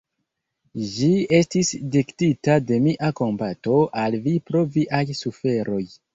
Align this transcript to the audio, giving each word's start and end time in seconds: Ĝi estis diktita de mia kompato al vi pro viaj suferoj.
Ĝi 0.93 1.09
estis 1.39 1.69
diktita 1.97 2.57
de 2.71 2.81
mia 2.87 3.11
kompato 3.21 3.77
al 4.07 4.19
vi 4.27 4.35
pro 4.51 4.65
viaj 4.79 5.05
suferoj. 5.23 5.81